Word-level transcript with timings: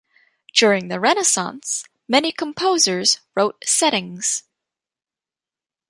During 0.55 0.87
the 0.87 0.99
Renaissance 0.99 1.85
many 2.07 2.31
composers 2.31 3.19
wrote 3.35 3.63
settings. 3.63 4.41